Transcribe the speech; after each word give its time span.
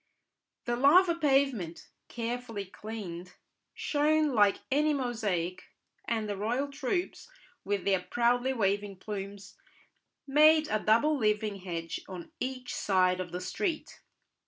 The 0.65 0.75
lava 0.75 1.13
pavement, 1.13 1.89
carefully 2.07 2.65
cleaned, 2.65 3.35
shone 3.75 4.33
like 4.33 4.61
any 4.71 4.95
mosaic, 4.95 5.65
and 6.07 6.27
the 6.27 6.35
royal 6.35 6.71
troops, 6.71 7.29
with 7.63 7.85
their 7.85 7.99
proudly 8.01 8.51
waving 8.53 8.95
plumes, 8.95 9.59
made 10.25 10.67
a 10.69 10.79
double 10.79 11.15
living 11.15 11.57
hedge 11.57 11.99
on 12.07 12.31
each 12.39 12.73
side 12.73 13.19
of 13.19 13.31
the 13.31 13.41
street. 13.41 14.01